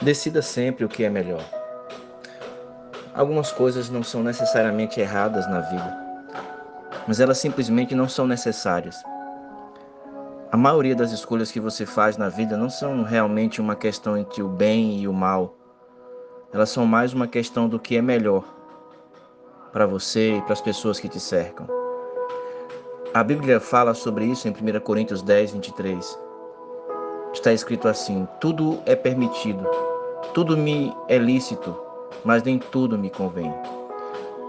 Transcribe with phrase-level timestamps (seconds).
[0.00, 1.44] Decida sempre o que é melhor.
[3.14, 5.98] Algumas coisas não são necessariamente erradas na vida,
[7.06, 9.02] mas elas simplesmente não são necessárias.
[10.50, 14.42] A maioria das escolhas que você faz na vida não são realmente uma questão entre
[14.42, 15.56] o bem e o mal.
[16.52, 18.44] Elas são mais uma questão do que é melhor
[19.72, 21.66] para você e para as pessoas que te cercam.
[23.14, 26.18] A Bíblia fala sobre isso em 1 Coríntios 10, 23.
[27.32, 29.66] Está escrito assim: Tudo é permitido,
[30.34, 31.76] tudo me é lícito,
[32.24, 33.52] mas nem tudo me convém.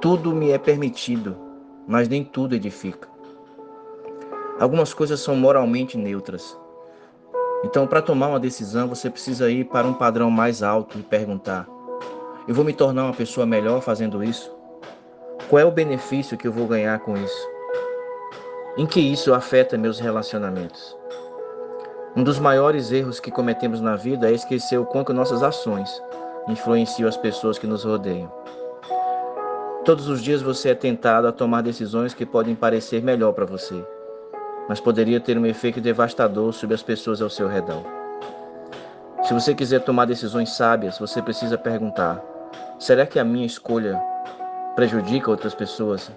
[0.01, 1.35] Tudo me é permitido,
[1.87, 3.07] mas nem tudo edifica.
[4.59, 6.57] Algumas coisas são moralmente neutras.
[7.63, 11.65] Então, para tomar uma decisão, você precisa ir para um padrão mais alto e perguntar:
[12.45, 14.53] eu vou me tornar uma pessoa melhor fazendo isso?
[15.49, 17.49] Qual é o benefício que eu vou ganhar com isso?
[18.75, 20.97] Em que isso afeta meus relacionamentos?
[22.15, 25.99] Um dos maiores erros que cometemos na vida é esquecer o quanto nossas ações
[26.47, 28.31] influenciam as pessoas que nos rodeiam.
[29.83, 33.83] Todos os dias você é tentado a tomar decisões que podem parecer melhor para você,
[34.69, 37.83] mas poderia ter um efeito devastador sobre as pessoas ao seu redor.
[39.23, 42.23] Se você quiser tomar decisões sábias, você precisa perguntar:
[42.77, 43.99] será que a minha escolha
[44.75, 46.11] prejudica outras pessoas?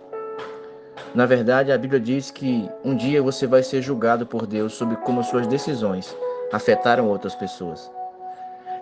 [1.15, 4.97] Na verdade, a Bíblia diz que um dia você vai ser julgado por Deus sobre
[4.97, 6.15] como suas decisões
[6.53, 7.91] afetaram outras pessoas.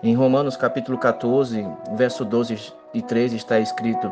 [0.03, 4.11] Em Romanos capítulo 14, verso 12 e 13 está escrito: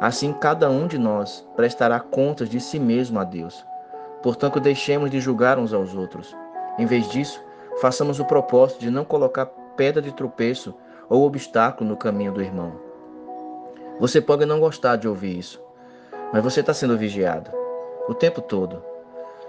[0.00, 3.64] Assim cada um de nós prestará contas de si mesmo a Deus.
[4.22, 6.34] Portanto, deixemos de julgar uns aos outros.
[6.78, 7.40] Em vez disso,
[7.80, 10.74] façamos o propósito de não colocar pedra de tropeço
[11.08, 12.72] ou obstáculo no caminho do irmão.
[14.00, 15.62] Você pode não gostar de ouvir isso,
[16.36, 17.50] mas você está sendo vigiado
[18.10, 18.84] o tempo todo.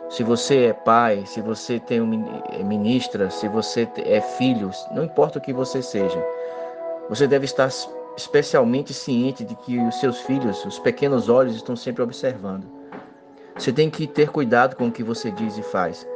[0.09, 5.03] Se você é pai, se você tem um é ministra, se você é filho, não
[5.03, 6.17] importa o que você seja,
[7.09, 7.69] você deve estar
[8.15, 12.65] especialmente ciente de que os seus filhos, os pequenos olhos, estão sempre observando.
[13.57, 16.07] Você tem que ter cuidado com o que você diz e faz,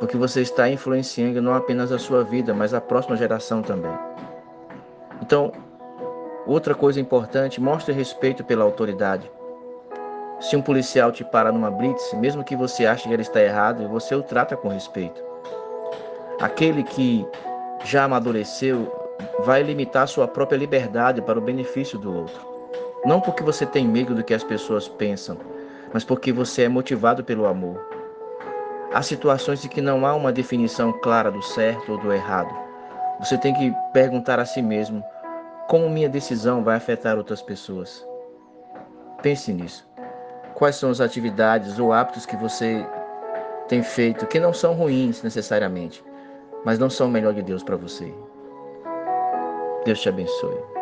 [0.00, 3.92] porque você está influenciando não apenas a sua vida, mas a próxima geração também.
[5.20, 5.52] Então,
[6.46, 9.30] outra coisa importante, mostre respeito pela autoridade.
[10.38, 13.88] Se um policial te parar numa blitz, mesmo que você ache que ele está errado,
[13.88, 15.22] você o trata com respeito.
[16.40, 17.26] Aquele que
[17.84, 18.92] já amadureceu
[19.44, 22.38] vai limitar sua própria liberdade para o benefício do outro.
[23.04, 25.38] Não porque você tem medo do que as pessoas pensam,
[25.92, 27.80] mas porque você é motivado pelo amor.
[28.92, 32.54] Há situações em que não há uma definição clara do certo ou do errado.
[33.20, 35.02] Você tem que perguntar a si mesmo:
[35.68, 38.06] como minha decisão vai afetar outras pessoas?
[39.22, 39.95] Pense nisso.
[40.56, 42.82] Quais são as atividades ou hábitos que você
[43.68, 46.02] tem feito que não são ruins necessariamente,
[46.64, 48.10] mas não são o melhor de Deus para você?
[49.84, 50.75] Deus te abençoe.